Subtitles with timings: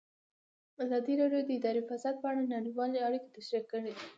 [0.83, 3.93] ازادي راډیو د اداري فساد په اړه نړیوالې اړیکې تشریح کړي.